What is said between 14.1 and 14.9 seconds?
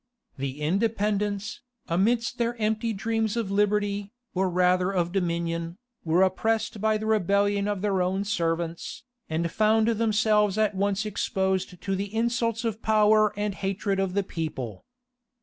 the people.